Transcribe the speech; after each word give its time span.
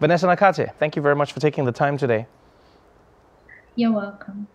Vanessa 0.00 0.26
Nakate, 0.26 0.72
thank 0.78 0.94
you 0.94 1.02
very 1.02 1.16
much 1.16 1.32
for 1.32 1.40
taking 1.40 1.64
the 1.64 1.72
time 1.72 1.98
today. 1.98 2.26
You're 3.74 3.92
welcome. 3.92 4.46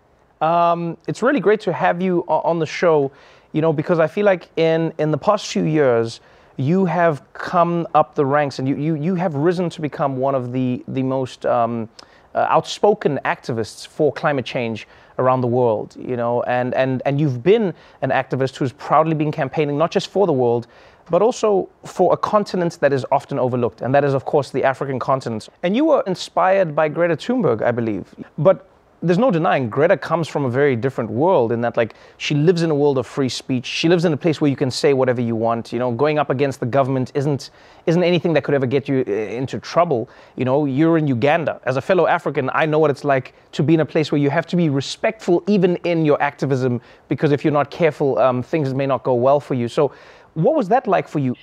Um, 0.42 0.98
it's 1.08 1.22
really 1.22 1.40
great 1.40 1.60
to 1.62 1.74
have 1.74 2.02
you 2.02 2.22
on 2.28 2.60
the 2.60 2.66
show, 2.66 3.12
you 3.52 3.62
know, 3.62 3.74
because 3.74 4.00
I 4.00 4.08
feel 4.08 4.26
like 4.26 4.50
in, 4.58 4.94
in 4.98 5.12
the 5.12 5.18
past 5.18 5.48
few 5.48 5.64
years, 5.64 6.22
you 6.58 6.86
have 6.86 7.22
come 7.34 7.88
up 7.94 8.16
the 8.16 8.26
ranks 8.26 8.60
and 8.60 8.68
you, 8.68 8.76
you, 8.76 8.96
you 8.96 9.16
have 9.16 9.36
risen 9.36 9.70
to 9.72 9.82
become 9.82 10.18
one 10.18 10.36
of 10.36 10.52
the, 10.54 10.84
the 10.88 11.04
most 11.04 11.46
um, 11.46 11.90
uh, 12.36 12.46
outspoken 12.50 13.20
activists 13.26 13.86
for 13.88 14.12
climate 14.14 14.46
change 14.46 14.88
around 15.20 15.42
the 15.42 15.48
world, 15.48 15.96
you 16.00 16.18
know, 16.18 16.42
and, 16.44 16.74
and, 16.74 17.02
and 17.06 17.20
you've 17.20 17.44
been 17.44 17.74
an 18.02 18.10
activist 18.10 18.56
who's 18.56 18.72
proudly 18.74 19.14
been 19.14 19.32
campaigning 19.32 19.78
not 19.78 19.92
just 19.92 20.10
for 20.10 20.26
the 20.26 20.34
world, 20.34 20.68
but 21.10 21.22
also 21.22 21.70
for 21.86 22.14
a 22.14 22.18
continent 22.18 22.78
that 22.82 22.94
is 22.94 23.06
often 23.12 23.40
overlooked, 23.40 23.82
and 23.82 23.94
that 23.94 24.04
is, 24.04 24.14
of 24.14 24.26
course, 24.26 24.52
the 24.52 24.64
African 24.64 25.00
continent. 25.00 25.50
And 25.64 25.76
you 25.76 25.86
were 25.86 26.04
inspired 26.08 26.76
by 26.76 26.90
Greta 26.90 27.16
Thunberg, 27.16 27.62
I 27.62 27.72
believe. 27.72 28.14
But 28.38 28.68
there's 29.06 29.20
no 29.20 29.30
denying 29.30 29.70
Greta 29.70 29.98
comes 29.98 30.30
from 30.30 30.46
a 30.46 30.50
very 30.50 30.78
different 30.78 31.10
world 31.10 31.52
in 31.52 31.60
that, 31.60 31.76
like, 31.76 31.94
she 32.18 32.36
lives 32.36 32.62
in 32.62 32.72
a 32.72 32.76
world 32.76 32.98
of 32.98 33.06
free 33.06 33.28
speech. 33.28 33.66
She 33.66 33.90
lives 33.90 34.06
in 34.06 34.14
a 34.14 34.18
place 34.18 34.40
where 34.40 34.50
you 34.50 34.56
can 34.56 34.72
say 34.72 34.94
whatever 34.94 35.20
you 35.20 35.36
want. 35.36 35.74
You 35.74 35.80
know, 35.80 35.92
going 35.92 36.18
up 36.18 36.30
against 36.30 36.62
the 36.62 36.66
government 36.66 37.12
isn't 37.14 37.52
isn't 37.86 38.04
anything 38.04 38.32
that 38.32 38.46
could 38.46 38.56
ever 38.56 38.66
get 38.66 38.88
you 38.88 39.04
uh, 39.06 39.12
into 39.12 39.60
trouble. 39.60 40.10
You 40.38 40.46
know, 40.46 40.64
you're 40.64 40.98
in 40.98 41.06
Uganda. 41.06 41.60
As 41.66 41.76
a 41.76 41.82
fellow 41.82 42.08
African, 42.08 42.50
I 42.54 42.66
know 42.66 42.80
what 42.80 42.92
it's 42.92 43.04
like 43.04 43.34
to 43.52 43.62
be 43.62 43.74
in 43.74 43.82
a 43.82 43.86
place 43.86 44.10
where 44.10 44.22
you 44.22 44.30
have 44.30 44.48
to 44.48 44.56
be 44.56 44.70
respectful 44.70 45.44
even 45.48 45.76
in 45.84 46.06
your 46.06 46.22
activism, 46.22 46.80
because 47.10 47.34
if 47.34 47.44
you're 47.44 47.52
not 47.52 47.70
careful, 47.70 48.18
um, 48.20 48.42
things 48.42 48.74
may 48.74 48.86
not 48.86 49.04
go 49.04 49.16
well 49.16 49.42
for 49.42 49.54
you. 49.54 49.68
So, 49.68 49.92
what 50.34 50.56
was 50.56 50.70
that 50.70 50.88
like 50.88 51.08
for 51.08 51.20
you? 51.20 51.36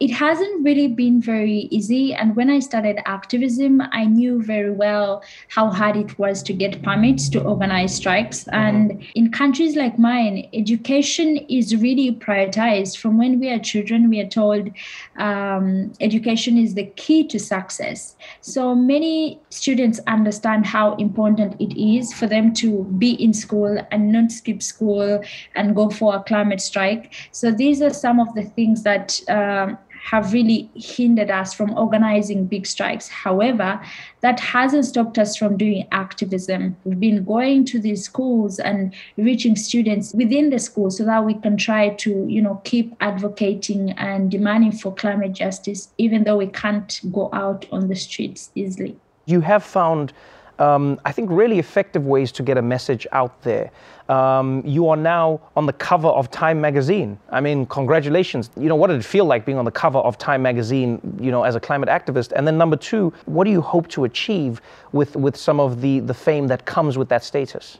It 0.00 0.10
hasn't 0.12 0.64
really 0.64 0.88
been 0.88 1.20
very 1.20 1.68
easy. 1.70 2.14
And 2.14 2.34
when 2.34 2.48
I 2.48 2.58
started 2.60 3.00
activism, 3.04 3.82
I 3.92 4.06
knew 4.06 4.42
very 4.42 4.70
well 4.70 5.22
how 5.48 5.70
hard 5.70 5.96
it 5.96 6.18
was 6.18 6.42
to 6.44 6.54
get 6.54 6.82
permits 6.82 7.28
to 7.30 7.42
organize 7.42 7.94
strikes. 7.94 8.48
And 8.48 9.06
in 9.14 9.30
countries 9.30 9.76
like 9.76 9.98
mine, 9.98 10.48
education 10.54 11.36
is 11.48 11.76
really 11.76 12.12
prioritized. 12.12 12.96
From 12.96 13.18
when 13.18 13.38
we 13.40 13.50
are 13.50 13.58
children, 13.58 14.08
we 14.08 14.20
are 14.20 14.28
told 14.28 14.70
um, 15.18 15.92
education 16.00 16.56
is 16.56 16.74
the 16.74 16.86
key 16.96 17.26
to 17.28 17.38
success. 17.38 18.16
So 18.40 18.74
many 18.74 19.38
students 19.50 20.00
understand 20.06 20.64
how 20.64 20.94
important 20.96 21.60
it 21.60 21.78
is 21.78 22.12
for 22.12 22.26
them 22.26 22.54
to 22.54 22.84
be 22.98 23.12
in 23.22 23.34
school 23.34 23.78
and 23.90 24.12
not 24.12 24.32
skip 24.32 24.62
school 24.62 25.22
and 25.54 25.76
go 25.76 25.90
for 25.90 26.16
a 26.16 26.22
climate 26.22 26.60
strike. 26.60 27.12
So 27.32 27.50
these 27.50 27.82
are 27.82 27.90
some 27.92 28.18
of 28.18 28.34
the 28.34 28.44
things 28.44 28.82
that 28.84 29.20
um, 29.28 29.69
have 30.02 30.32
really 30.32 30.70
hindered 30.74 31.30
us 31.30 31.52
from 31.52 31.76
organizing 31.76 32.46
big 32.46 32.66
strikes. 32.66 33.08
However, 33.08 33.80
that 34.20 34.40
hasn't 34.40 34.86
stopped 34.86 35.18
us 35.18 35.36
from 35.36 35.56
doing 35.56 35.86
activism. 35.92 36.76
We've 36.84 36.98
been 36.98 37.24
going 37.24 37.64
to 37.66 37.80
these 37.80 38.04
schools 38.04 38.58
and 38.58 38.94
reaching 39.16 39.56
students 39.56 40.14
within 40.14 40.50
the 40.50 40.58
school 40.58 40.90
so 40.90 41.04
that 41.04 41.24
we 41.24 41.34
can 41.34 41.56
try 41.56 41.90
to, 41.90 42.26
you 42.28 42.40
know, 42.40 42.60
keep 42.64 42.94
advocating 43.00 43.92
and 43.92 44.30
demanding 44.30 44.72
for 44.72 44.94
climate 44.94 45.32
justice, 45.32 45.92
even 45.98 46.24
though 46.24 46.38
we 46.38 46.46
can't 46.48 47.00
go 47.12 47.28
out 47.32 47.66
on 47.70 47.88
the 47.88 47.96
streets 47.96 48.50
easily. 48.54 48.96
You 49.26 49.40
have 49.42 49.62
found, 49.62 50.12
um, 50.60 51.00
I 51.04 51.12
think, 51.12 51.30
really 51.30 51.58
effective 51.58 52.06
ways 52.06 52.30
to 52.32 52.42
get 52.42 52.58
a 52.58 52.62
message 52.62 53.06
out 53.12 53.42
there. 53.42 53.70
Um, 54.08 54.62
you 54.66 54.88
are 54.88 54.96
now 54.96 55.40
on 55.56 55.66
the 55.66 55.72
cover 55.72 56.08
of 56.08 56.30
Time 56.30 56.60
magazine. 56.60 57.18
I 57.30 57.40
mean, 57.40 57.64
congratulations. 57.66 58.50
You 58.56 58.68
know, 58.68 58.74
what 58.76 58.88
did 58.88 58.98
it 58.98 59.04
feel 59.04 59.24
like 59.24 59.44
being 59.44 59.58
on 59.58 59.64
the 59.64 59.70
cover 59.70 59.98
of 59.98 60.18
Time 60.18 60.42
magazine, 60.42 61.00
you 61.20 61.30
know, 61.30 61.44
as 61.44 61.54
a 61.54 61.60
climate 61.60 61.88
activist? 61.88 62.32
And 62.32 62.46
then 62.46 62.58
number 62.58 62.76
two, 62.76 63.12
what 63.26 63.44
do 63.44 63.50
you 63.50 63.60
hope 63.60 63.88
to 63.88 64.04
achieve 64.04 64.60
with, 64.92 65.16
with 65.16 65.36
some 65.36 65.60
of 65.60 65.80
the, 65.80 66.00
the 66.00 66.14
fame 66.14 66.48
that 66.48 66.64
comes 66.64 66.98
with 66.98 67.08
that 67.08 67.24
status? 67.24 67.78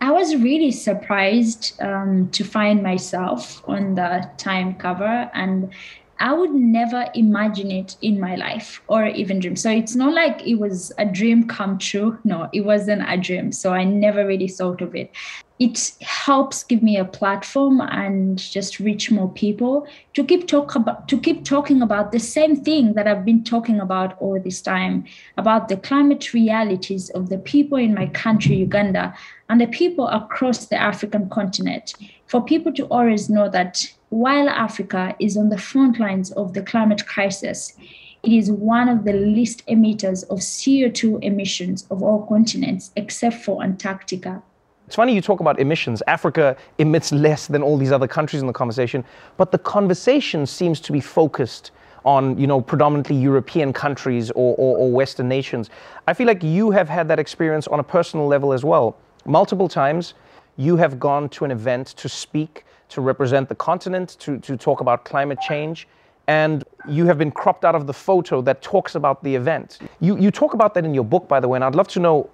I 0.00 0.10
was 0.10 0.36
really 0.36 0.70
surprised 0.70 1.80
um, 1.80 2.28
to 2.30 2.44
find 2.44 2.82
myself 2.82 3.66
on 3.68 3.94
the 3.94 4.30
Time 4.36 4.74
cover, 4.74 5.30
and 5.34 5.72
I 6.20 6.32
would 6.32 6.52
never 6.52 7.06
imagine 7.14 7.70
it 7.70 7.96
in 8.00 8.20
my 8.20 8.36
life 8.36 8.80
or 8.86 9.06
even 9.06 9.40
dream. 9.40 9.56
So 9.56 9.70
it's 9.70 9.94
not 9.94 10.14
like 10.14 10.46
it 10.46 10.56
was 10.56 10.92
a 10.98 11.04
dream 11.04 11.48
come 11.48 11.78
true. 11.78 12.18
No, 12.24 12.48
it 12.52 12.60
wasn't 12.62 13.02
a 13.08 13.16
dream. 13.16 13.52
So 13.52 13.72
I 13.72 13.84
never 13.84 14.26
really 14.26 14.48
thought 14.48 14.80
of 14.80 14.94
it. 14.94 15.10
It 15.58 15.92
helps 16.00 16.64
give 16.64 16.82
me 16.82 16.96
a 16.96 17.04
platform 17.04 17.80
and 17.80 18.38
just 18.38 18.80
reach 18.80 19.10
more 19.10 19.30
people 19.30 19.86
to 20.14 20.24
keep 20.24 20.48
talk 20.48 20.74
about 20.74 21.06
to 21.08 21.18
keep 21.18 21.44
talking 21.44 21.80
about 21.80 22.10
the 22.10 22.18
same 22.18 22.56
thing 22.56 22.94
that 22.94 23.06
I've 23.06 23.24
been 23.24 23.44
talking 23.44 23.78
about 23.78 24.20
all 24.20 24.40
this 24.40 24.60
time 24.60 25.04
about 25.36 25.68
the 25.68 25.76
climate 25.76 26.34
realities 26.34 27.08
of 27.10 27.28
the 27.28 27.38
people 27.38 27.78
in 27.78 27.94
my 27.94 28.06
country, 28.06 28.56
Uganda, 28.56 29.14
and 29.48 29.60
the 29.60 29.68
people 29.68 30.08
across 30.08 30.66
the 30.66 30.76
African 30.76 31.28
continent. 31.30 31.94
For 32.26 32.42
people 32.42 32.72
to 32.74 32.84
always 32.86 33.28
know 33.28 33.48
that 33.50 33.92
while 34.08 34.48
Africa 34.48 35.14
is 35.18 35.36
on 35.36 35.48
the 35.50 35.58
front 35.58 35.98
lines 35.98 36.32
of 36.32 36.54
the 36.54 36.62
climate 36.62 37.06
crisis, 37.06 37.74
it 38.22 38.32
is 38.32 38.50
one 38.50 38.88
of 38.88 39.04
the 39.04 39.12
least 39.12 39.66
emitters 39.66 40.24
of 40.30 40.38
CO2 40.38 41.22
emissions 41.22 41.86
of 41.90 42.02
all 42.02 42.26
continents, 42.26 42.90
except 42.96 43.36
for 43.44 43.62
Antarctica. 43.62 44.42
It's 44.86 44.96
funny 44.96 45.14
you 45.14 45.20
talk 45.20 45.40
about 45.40 45.58
emissions. 45.58 46.02
Africa 46.06 46.56
emits 46.78 47.12
less 47.12 47.46
than 47.46 47.62
all 47.62 47.76
these 47.76 47.92
other 47.92 48.08
countries 48.08 48.40
in 48.40 48.46
the 48.46 48.52
conversation, 48.52 49.04
but 49.36 49.50
the 49.50 49.58
conversation 49.58 50.46
seems 50.46 50.80
to 50.80 50.92
be 50.92 51.00
focused 51.00 51.70
on, 52.04 52.38
you 52.38 52.46
know, 52.46 52.60
predominantly 52.60 53.16
European 53.16 53.72
countries 53.72 54.30
or, 54.32 54.54
or, 54.56 54.76
or 54.76 54.90
Western 54.90 55.28
nations. 55.28 55.70
I 56.06 56.14
feel 56.14 56.26
like 56.26 56.42
you 56.42 56.70
have 56.70 56.88
had 56.88 57.08
that 57.08 57.18
experience 57.18 57.66
on 57.66 57.80
a 57.80 57.82
personal 57.82 58.26
level 58.26 58.52
as 58.52 58.64
well. 58.64 58.96
Multiple 59.24 59.68
times, 59.68 60.14
you 60.56 60.76
have 60.76 60.98
gone 60.98 61.28
to 61.30 61.44
an 61.44 61.50
event 61.50 61.88
to 61.88 62.08
speak, 62.08 62.64
to 62.90 63.00
represent 63.00 63.48
the 63.48 63.54
continent, 63.54 64.16
to, 64.20 64.38
to 64.38 64.56
talk 64.56 64.80
about 64.80 65.04
climate 65.04 65.38
change, 65.40 65.88
and 66.26 66.64
you 66.88 67.06
have 67.06 67.18
been 67.18 67.30
cropped 67.30 67.64
out 67.64 67.74
of 67.74 67.86
the 67.86 67.92
photo 67.92 68.40
that 68.42 68.62
talks 68.62 68.94
about 68.94 69.22
the 69.22 69.34
event. 69.34 69.78
You, 70.00 70.16
you 70.16 70.30
talk 70.30 70.54
about 70.54 70.74
that 70.74 70.84
in 70.84 70.94
your 70.94 71.04
book, 71.04 71.28
by 71.28 71.40
the 71.40 71.48
way, 71.48 71.56
and 71.56 71.64
I'd 71.64 71.74
love 71.74 71.88
to 71.88 72.00
know 72.00 72.30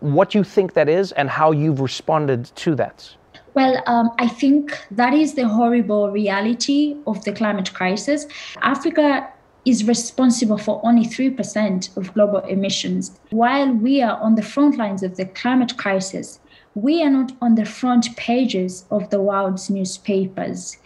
what 0.00 0.34
you 0.34 0.44
think 0.44 0.74
that 0.74 0.88
is 0.88 1.12
and 1.12 1.28
how 1.28 1.52
you've 1.52 1.80
responded 1.80 2.44
to 2.56 2.74
that. 2.76 3.14
Well, 3.54 3.82
um, 3.86 4.10
I 4.18 4.28
think 4.28 4.78
that 4.90 5.14
is 5.14 5.34
the 5.34 5.48
horrible 5.48 6.10
reality 6.10 6.96
of 7.06 7.24
the 7.24 7.32
climate 7.32 7.74
crisis. 7.74 8.26
Africa 8.62 9.28
is 9.64 9.86
responsible 9.86 10.56
for 10.56 10.80
only 10.84 11.04
3% 11.04 11.96
of 11.96 12.14
global 12.14 12.38
emissions. 12.38 13.18
While 13.30 13.72
we 13.72 14.00
are 14.00 14.18
on 14.18 14.36
the 14.36 14.42
front 14.42 14.78
lines 14.78 15.02
of 15.02 15.16
the 15.16 15.26
climate 15.26 15.76
crisis, 15.76 16.40
we 16.82 17.02
are 17.02 17.10
not 17.10 17.32
on 17.40 17.56
the 17.56 17.64
front 17.64 18.14
pages 18.16 18.84
of 18.90 19.10
the 19.10 19.20
world's 19.20 19.68
newspapers, 19.68 20.76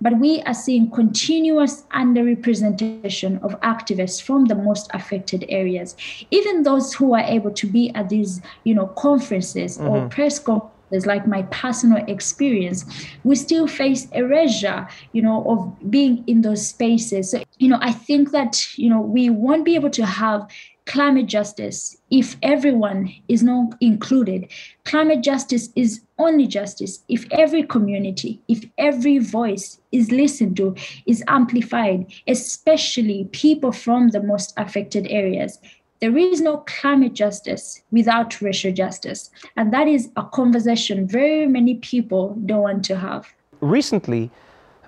but 0.00 0.18
we 0.18 0.40
are 0.42 0.54
seeing 0.54 0.88
continuous 0.90 1.82
underrepresentation 1.92 3.42
of 3.42 3.60
activists 3.60 4.22
from 4.22 4.44
the 4.44 4.54
most 4.54 4.88
affected 4.94 5.44
areas. 5.48 5.96
Even 6.30 6.62
those 6.62 6.94
who 6.94 7.14
are 7.14 7.24
able 7.24 7.50
to 7.50 7.66
be 7.66 7.90
at 7.94 8.08
these, 8.08 8.40
you 8.64 8.74
know, 8.74 8.86
conferences 8.86 9.78
or 9.78 9.98
mm-hmm. 9.98 10.08
press 10.08 10.38
conferences 10.38 10.70
like 11.04 11.26
my 11.26 11.42
personal 11.50 12.04
experience, 12.06 12.84
we 13.24 13.34
still 13.34 13.66
face 13.66 14.08
erasure, 14.12 14.88
you 15.12 15.22
know, 15.22 15.44
of 15.48 15.90
being 15.90 16.24
in 16.26 16.42
those 16.42 16.66
spaces. 16.66 17.30
So, 17.30 17.42
you 17.58 17.68
know, 17.68 17.78
I 17.80 17.92
think 17.92 18.30
that, 18.30 18.78
you 18.78 18.88
know, 18.90 19.00
we 19.00 19.30
won't 19.30 19.64
be 19.64 19.74
able 19.74 19.90
to 19.90 20.06
have 20.06 20.48
climate 20.90 21.26
justice 21.26 21.96
if 22.10 22.36
everyone 22.42 23.14
is 23.28 23.44
not 23.44 23.76
included. 23.80 24.48
Climate 24.84 25.22
justice 25.22 25.68
is 25.76 26.00
only 26.18 26.48
justice 26.48 27.04
if 27.08 27.26
every 27.30 27.62
community, 27.62 28.40
if 28.48 28.64
every 28.76 29.18
voice 29.18 29.80
is 29.92 30.10
listened 30.10 30.56
to, 30.56 30.74
is 31.06 31.22
amplified, 31.28 32.06
especially 32.26 33.28
people 33.30 33.70
from 33.70 34.08
the 34.08 34.20
most 34.20 34.52
affected 34.56 35.06
areas. 35.08 35.60
There 36.00 36.18
is 36.18 36.40
no 36.40 36.64
climate 36.66 37.14
justice 37.14 37.82
without 37.92 38.40
racial 38.40 38.72
justice. 38.72 39.30
And 39.56 39.72
that 39.72 39.86
is 39.86 40.10
a 40.16 40.24
conversation 40.24 41.06
very 41.06 41.46
many 41.46 41.76
people 41.76 42.36
don't 42.46 42.62
want 42.62 42.84
to 42.86 42.96
have. 42.96 43.28
Recently, 43.60 44.28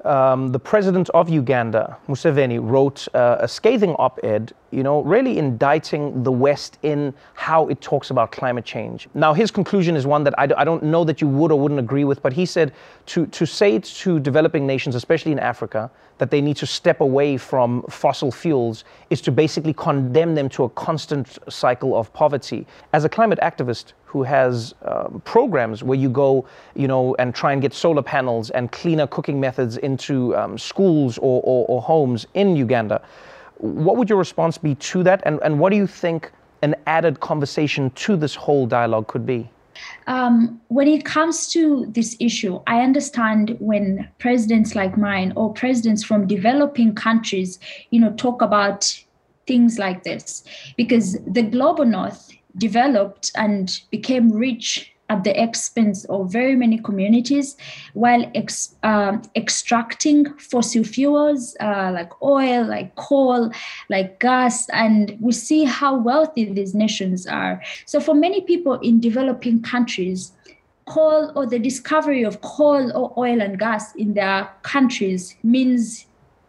um, 0.04 0.48
the 0.48 0.58
president 0.58 1.10
of 1.10 1.28
Uganda, 1.28 1.96
Museveni, 2.08 2.58
wrote 2.60 3.06
uh, 3.14 3.36
a 3.38 3.46
scathing 3.46 3.94
op-ed, 4.00 4.52
you 4.72 4.82
know, 4.82 5.02
really 5.02 5.38
indicting 5.38 6.22
the 6.22 6.32
West 6.32 6.78
in 6.82 7.12
how 7.34 7.68
it 7.68 7.80
talks 7.80 8.10
about 8.10 8.32
climate 8.32 8.64
change. 8.64 9.06
Now, 9.14 9.34
his 9.34 9.50
conclusion 9.50 9.96
is 9.96 10.06
one 10.06 10.24
that 10.24 10.34
I, 10.38 10.48
I 10.56 10.64
don't 10.64 10.82
know 10.82 11.04
that 11.04 11.20
you 11.20 11.28
would 11.28 11.52
or 11.52 11.60
wouldn't 11.60 11.78
agree 11.78 12.04
with, 12.04 12.22
but 12.22 12.32
he 12.32 12.46
said 12.46 12.72
to, 13.06 13.26
to 13.26 13.46
say 13.46 13.78
to 13.78 14.18
developing 14.18 14.66
nations, 14.66 14.94
especially 14.94 15.32
in 15.32 15.38
Africa, 15.38 15.90
that 16.18 16.30
they 16.30 16.40
need 16.40 16.56
to 16.56 16.66
step 16.66 17.00
away 17.00 17.36
from 17.36 17.82
fossil 17.90 18.30
fuels 18.30 18.84
is 19.10 19.20
to 19.20 19.32
basically 19.32 19.72
condemn 19.72 20.34
them 20.34 20.48
to 20.48 20.64
a 20.64 20.68
constant 20.70 21.38
cycle 21.48 21.96
of 21.96 22.12
poverty. 22.12 22.66
As 22.92 23.04
a 23.04 23.08
climate 23.08 23.40
activist 23.42 23.92
who 24.04 24.22
has 24.22 24.74
um, 24.82 25.22
programs 25.24 25.82
where 25.82 25.98
you 25.98 26.08
go, 26.08 26.46
you 26.74 26.86
know, 26.86 27.16
and 27.18 27.34
try 27.34 27.52
and 27.52 27.60
get 27.60 27.74
solar 27.74 28.02
panels 28.02 28.50
and 28.50 28.70
cleaner 28.70 29.06
cooking 29.06 29.40
methods 29.40 29.78
into 29.78 30.36
um, 30.36 30.56
schools 30.58 31.18
or, 31.18 31.40
or, 31.44 31.66
or 31.66 31.82
homes 31.82 32.26
in 32.34 32.54
Uganda, 32.54 33.02
what 33.62 33.96
would 33.96 34.10
your 34.10 34.18
response 34.18 34.58
be 34.58 34.74
to 34.74 35.02
that? 35.04 35.22
And, 35.24 35.40
and 35.42 35.58
what 35.58 35.70
do 35.70 35.76
you 35.76 35.86
think 35.86 36.30
an 36.62 36.74
added 36.86 37.20
conversation 37.20 37.90
to 37.90 38.16
this 38.16 38.34
whole 38.34 38.66
dialogue 38.66 39.06
could 39.06 39.24
be? 39.24 39.48
Um, 40.06 40.60
when 40.68 40.86
it 40.86 41.04
comes 41.04 41.48
to 41.52 41.86
this 41.86 42.16
issue, 42.20 42.60
I 42.66 42.80
understand 42.82 43.56
when 43.58 44.08
presidents 44.18 44.74
like 44.74 44.98
mine 44.98 45.32
or 45.36 45.52
presidents 45.52 46.04
from 46.04 46.26
developing 46.26 46.94
countries, 46.94 47.58
you 47.90 48.00
know, 48.00 48.12
talk 48.12 48.42
about 48.42 49.02
things 49.46 49.78
like 49.78 50.04
this, 50.04 50.44
because 50.76 51.18
the 51.26 51.42
global 51.42 51.84
north 51.84 52.30
developed 52.58 53.30
and 53.34 53.80
became 53.90 54.30
rich 54.30 54.91
at 55.12 55.24
the 55.24 55.42
expense 55.42 56.04
of 56.06 56.32
very 56.32 56.56
many 56.56 56.78
communities 56.78 57.56
while 57.92 58.24
ex, 58.34 58.74
um, 58.82 59.20
extracting 59.36 60.20
fossil 60.38 60.84
fuels 60.84 61.54
uh, 61.60 61.90
like 61.92 62.10
oil, 62.22 62.64
like 62.64 62.94
coal, 62.96 63.50
like 63.90 64.18
gas. 64.20 64.68
And 64.70 65.16
we 65.20 65.32
see 65.32 65.64
how 65.64 65.92
wealthy 65.96 66.44
these 66.46 66.74
nations 66.74 67.26
are. 67.26 67.62
So, 67.84 68.00
for 68.00 68.14
many 68.14 68.40
people 68.40 68.74
in 68.80 69.00
developing 69.00 69.62
countries, 69.62 70.32
coal 70.86 71.30
or 71.36 71.46
the 71.46 71.58
discovery 71.58 72.22
of 72.24 72.40
coal 72.40 72.84
or 72.96 73.12
oil 73.16 73.40
and 73.40 73.58
gas 73.58 73.94
in 73.94 74.14
their 74.14 74.50
countries 74.62 75.36
means 75.42 76.06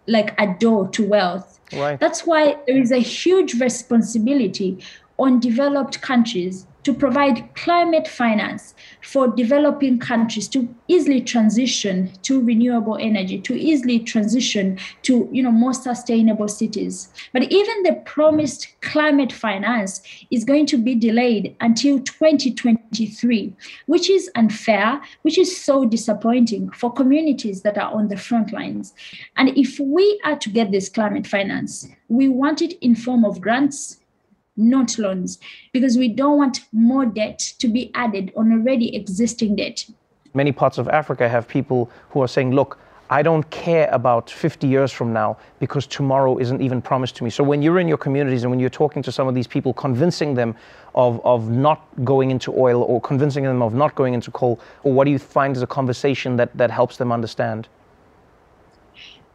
like 0.08 0.34
a 0.40 0.48
door 0.60 0.88
to 0.90 1.06
wealth. 1.06 1.60
Right. 1.74 2.00
That's 2.00 2.26
why 2.26 2.58
there 2.66 2.78
is 2.78 2.92
a 2.92 3.00
huge 3.00 3.60
responsibility 3.60 4.84
on 5.18 5.40
developed 5.40 6.02
countries 6.02 6.66
to 6.84 6.94
provide 6.94 7.54
climate 7.56 8.08
finance 8.08 8.74
for 9.02 9.28
developing 9.28 10.00
countries 10.00 10.48
to 10.50 10.74
easily 10.88 11.22
transition 11.22 12.12
to 12.22 12.44
renewable 12.44 12.98
energy 12.98 13.40
to 13.40 13.56
easily 13.56 14.00
transition 14.00 14.78
to 15.02 15.30
you 15.32 15.42
know 15.42 15.52
more 15.52 15.74
sustainable 15.74 16.48
cities. 16.48 17.10
But 17.32 17.44
even 17.52 17.84
the 17.84 18.02
promised 18.06 18.68
climate 18.82 19.32
finance 19.32 20.02
is 20.32 20.44
going 20.44 20.66
to 20.68 20.78
be 20.78 20.96
delayed 20.96 21.56
until 21.62 22.00
2023 22.00 23.54
which 23.86 24.10
is 24.10 24.30
unfair 24.36 25.02
which 25.22 25.38
is 25.38 25.56
so 25.60 25.86
disappointing 25.86 26.70
for 26.72 26.92
communities 26.92 27.62
that 27.62 27.78
are 27.78 27.94
on 27.94 28.08
the 28.10 28.18
front 28.18 28.52
lines. 28.52 28.94
And 29.38 29.50
if 29.58 29.80
we 29.80 30.20
are 30.26 30.38
to 30.38 30.50
get 30.50 30.72
this 30.72 30.90
climate 30.90 31.28
finance 31.28 31.88
we 32.10 32.28
want 32.28 32.62
it 32.62 32.74
in 32.82 32.96
form 32.96 33.26
of 33.26 33.42
grants 33.42 34.00
not 34.58 34.98
loans, 34.98 35.40
because 35.72 35.98
we 35.98 36.08
don't 36.08 36.38
want 36.38 36.62
more 36.72 37.06
debt 37.06 37.40
to 37.60 37.68
be 37.68 37.92
added 37.96 38.32
on 38.36 38.52
already 38.52 38.96
existing 38.96 39.56
debt. 39.56 39.86
Many 40.34 40.52
parts 40.52 40.78
of 40.78 40.88
Africa 40.88 41.30
have 41.30 41.48
people 41.48 41.92
who 42.10 42.22
are 42.22 42.28
saying, 42.28 42.54
look, 42.54 42.80
I 43.10 43.22
don't 43.22 43.48
care 43.52 43.90
about 43.92 44.30
50 44.30 44.66
years 44.66 44.92
from 44.92 45.14
now 45.14 45.38
because 45.60 45.86
tomorrow 45.86 46.40
isn't 46.40 46.62
even 46.62 46.82
promised 46.82 47.16
to 47.18 47.24
me. 47.24 47.30
So 47.30 47.44
when 47.44 47.62
you're 47.62 47.80
in 47.80 47.88
your 47.88 47.98
communities 47.98 48.44
and 48.44 48.50
when 48.50 48.60
you're 48.60 48.72
talking 48.72 49.04
to 49.04 49.12
some 49.12 49.28
of 49.28 49.36
these 49.36 49.46
people, 49.46 49.74
convincing 49.74 50.34
them 50.34 50.56
of, 50.96 51.24
of 51.24 51.50
not 51.50 51.86
going 52.04 52.32
into 52.32 52.52
oil 52.58 52.82
or 52.82 53.00
convincing 53.02 53.44
them 53.44 53.62
of 53.62 53.76
not 53.76 53.94
going 53.94 54.16
into 54.16 54.32
coal, 54.32 54.60
or 54.84 54.94
what 54.94 55.04
do 55.04 55.12
you 55.12 55.20
find 55.20 55.56
is 55.56 55.62
a 55.62 55.68
conversation 55.68 56.38
that, 56.38 56.56
that 56.58 56.72
helps 56.72 56.98
them 56.98 57.12
understand? 57.12 57.68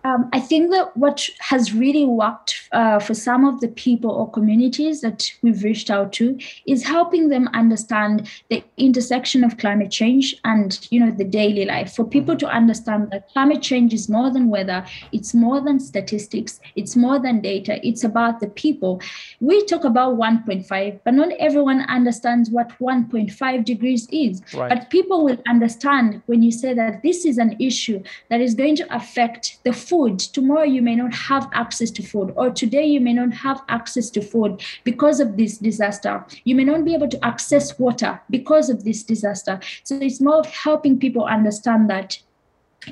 Um, 0.04 0.28
I 0.32 0.40
think 0.40 0.70
that 0.70 0.96
what 0.96 1.28
has 1.40 1.72
really 1.74 2.04
worked 2.04 2.68
uh, 2.72 2.98
for 3.00 3.14
some 3.14 3.44
of 3.44 3.60
the 3.60 3.68
people 3.68 4.10
or 4.10 4.30
communities 4.30 5.00
that 5.00 5.30
we've 5.42 5.62
reached 5.64 5.90
out 5.90 6.12
to 6.14 6.38
is 6.66 6.84
helping 6.84 7.28
them 7.28 7.48
understand 7.52 8.30
the 8.48 8.62
intersection 8.76 9.42
of 9.42 9.58
climate 9.58 9.90
change 9.90 10.36
and 10.44 10.86
you 10.90 11.00
know 11.00 11.10
the 11.10 11.24
daily 11.24 11.64
life. 11.64 11.94
For 11.94 12.04
people 12.04 12.36
to 12.36 12.46
understand 12.46 13.10
that 13.10 13.28
climate 13.32 13.62
change 13.62 13.92
is 13.92 14.08
more 14.08 14.30
than 14.30 14.48
weather, 14.48 14.86
it's 15.12 15.34
more 15.34 15.60
than 15.60 15.80
statistics, 15.80 16.60
it's 16.76 16.94
more 16.94 17.18
than 17.18 17.40
data, 17.40 17.80
it's 17.86 18.04
about 18.04 18.40
the 18.40 18.48
people. 18.48 19.00
We 19.40 19.64
talk 19.64 19.84
about 19.84 20.16
1.5, 20.16 21.00
but 21.04 21.14
not 21.14 21.32
everyone 21.38 21.82
understands 21.88 22.50
what 22.50 22.68
1.5 22.78 23.64
degrees 23.64 24.06
is. 24.12 24.42
Right. 24.54 24.68
But 24.68 24.90
people 24.90 25.24
will 25.24 25.42
understand 25.48 26.22
when 26.26 26.42
you 26.42 26.52
say 26.52 26.72
that 26.74 27.02
this 27.02 27.24
is 27.24 27.38
an 27.38 27.56
issue 27.58 28.02
that 28.28 28.40
is 28.40 28.54
going 28.54 28.76
to 28.76 28.94
affect 28.94 29.58
the 29.64 29.72
food 29.88 30.18
tomorrow 30.18 30.64
you 30.64 30.82
may 30.82 30.94
not 30.94 31.14
have 31.14 31.48
access 31.52 31.90
to 31.90 32.02
food 32.02 32.32
or 32.36 32.50
today 32.50 32.84
you 32.84 33.00
may 33.00 33.12
not 33.12 33.32
have 33.32 33.62
access 33.68 34.10
to 34.10 34.20
food 34.20 34.60
because 34.84 35.20
of 35.20 35.36
this 35.36 35.58
disaster 35.58 36.24
you 36.44 36.54
may 36.54 36.64
not 36.64 36.84
be 36.84 36.94
able 36.94 37.08
to 37.08 37.24
access 37.24 37.78
water 37.78 38.20
because 38.30 38.68
of 38.70 38.84
this 38.84 39.02
disaster 39.02 39.58
so 39.84 39.96
it's 39.96 40.20
more 40.20 40.36
of 40.36 40.46
helping 40.46 40.98
people 40.98 41.24
understand 41.24 41.88
that 41.88 42.18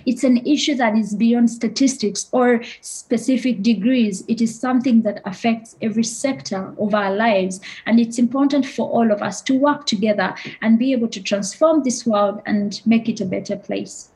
it's 0.05 0.25
an 0.25 0.45
issue 0.47 0.75
that 0.75 0.97
is 0.97 1.15
beyond 1.15 1.51
statistics 1.51 2.29
or 2.33 2.63
specific 2.81 3.63
degrees. 3.63 4.25
It 4.27 4.41
is 4.41 4.59
something 4.59 5.03
that 5.03 5.23
affects 5.25 5.77
every 5.81 6.03
sector 6.03 6.75
of 6.79 6.95
our 6.95 7.15
lives. 7.15 7.61
And 7.87 8.01
it's 8.01 8.19
important 8.19 8.67
for 8.67 8.91
all 8.91 9.13
of 9.13 9.23
us 9.23 9.41
to 9.43 9.57
work 9.57 9.87
together 9.87 10.35
and 10.61 10.79
be 10.79 10.93
able 10.93 11.09
to 11.09 11.23
transform 11.23 11.83
this 11.83 12.05
world 12.05 12.43
and 12.47 12.81
make 12.85 13.09
it 13.09 13.21
a 13.21 13.25
better 13.25 13.57
place. 13.57 14.11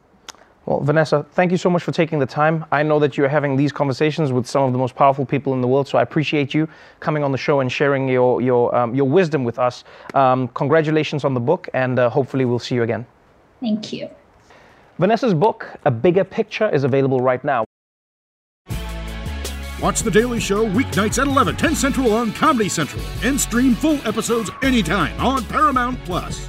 Well, 0.71 0.79
Vanessa, 0.79 1.27
thank 1.33 1.51
you 1.51 1.59
so 1.59 1.69
much 1.69 1.83
for 1.83 1.91
taking 1.91 2.21
the 2.21 2.27
time. 2.27 2.65
I 2.71 2.85
know 2.85 3.01
that 3.01 3.17
you're 3.17 3.29
having 3.29 3.57
these 3.57 3.73
conversations 3.73 4.31
with 4.31 4.47
some 4.47 4.63
of 4.63 4.73
the 4.73 4.79
most 4.79 4.95
powerful 4.95 5.27
people 5.27 5.53
in 5.53 5.61
the 5.61 5.67
world, 5.67 5.89
so 5.89 5.99
I 5.99 6.03
appreciate 6.03 6.55
you 6.55 6.69
coming 7.01 7.25
on 7.25 7.33
the 7.33 7.39
show 7.39 7.59
and 7.59 7.73
sharing 7.73 8.09
your 8.09 8.41
your 8.41 8.73
um, 8.73 8.95
your 8.95 9.09
wisdom 9.09 9.43
with 9.43 9.59
us. 9.59 9.83
Um, 10.15 10.47
congratulations 10.55 11.25
on 11.25 11.35
the 11.35 11.41
book, 11.41 11.69
and 11.75 11.99
uh, 11.99 12.09
hopefully 12.09 12.45
we'll 12.45 12.61
see 12.61 12.77
you 12.77 12.85
again. 12.85 13.05
Thank 13.61 13.93
you. 13.93 14.11
Vanessa's 15.01 15.35
book, 15.35 15.67
A 15.87 15.91
Bigger 15.91 16.23
Picture, 16.23 16.71
is 16.71 16.85
available 16.85 17.19
right 17.19 17.43
now. 17.43 17.65
Watch 19.83 20.03
The 20.03 20.11
Daily 20.13 20.39
Show 20.39 20.67
weeknights 20.67 21.21
at 21.21 21.27
11, 21.27 21.57
10 21.57 21.75
Central 21.75 22.13
on 22.13 22.33
Comedy 22.33 22.69
Central, 22.69 23.03
and 23.25 23.41
stream 23.41 23.75
full 23.75 23.99
episodes 24.07 24.53
anytime 24.63 25.19
on 25.21 25.43
Paramount 25.47 25.99
Plus. 26.05 26.49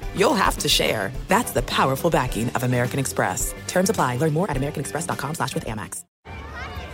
you'll 0.15 0.33
have 0.33 0.57
to 0.59 0.69
share. 0.69 1.11
That's 1.27 1.51
the 1.51 1.61
powerful 1.63 2.09
backing 2.09 2.49
of 2.49 2.63
American 2.63 2.99
Express. 2.99 3.53
Terms 3.67 3.89
apply. 3.89 4.17
Learn 4.17 4.33
more 4.33 4.49
at 4.49 4.57
americanexpress.com 4.57 5.35
slash 5.35 5.53
with 5.53 5.65
Amex. 5.65 6.03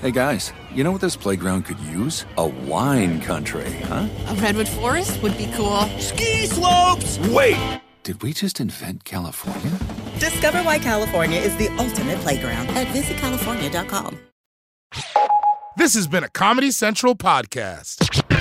Hey 0.01 0.11
guys, 0.11 0.53
you 0.71 0.83
know 0.83 0.91
what 0.91 1.01
this 1.01 1.15
playground 1.15 1.63
could 1.63 1.79
use? 1.79 2.25
A 2.37 2.45
wine 2.45 3.19
country, 3.19 3.71
huh? 3.85 4.07
A 4.27 4.35
redwood 4.35 4.67
forest 4.67 5.23
would 5.23 5.35
be 5.39 5.49
cool. 5.55 5.81
Ski 5.97 6.45
slopes! 6.45 7.17
Wait! 7.29 7.81
Did 8.03 8.21
we 8.21 8.31
just 8.31 8.59
invent 8.59 9.05
California? 9.05 9.71
Discover 10.19 10.59
why 10.59 10.77
California 10.77 11.39
is 11.39 11.55
the 11.57 11.69
ultimate 11.79 12.19
playground 12.19 12.67
at 12.69 12.85
visitcalifornia.com. 12.87 14.19
This 15.77 15.95
has 15.95 16.07
been 16.07 16.23
a 16.23 16.29
Comedy 16.29 16.69
Central 16.69 17.15
podcast. 17.15 18.36